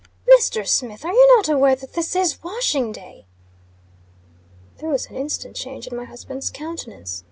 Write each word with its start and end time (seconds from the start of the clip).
"Mr. 0.35 0.65
Smith! 0.67 1.05
Are 1.05 1.13
you 1.13 1.35
not 1.37 1.47
aware 1.47 1.75
that 1.75 1.93
this 1.93 2.15
is 2.15 2.41
washing 2.43 2.91
day?" 2.91 3.27
There 4.79 4.89
was 4.89 5.05
an 5.05 5.15
instant 5.15 5.55
change 5.55 5.85
in 5.85 5.95
my 5.95 6.05
husband's 6.05 6.49
countenance. 6.49 7.19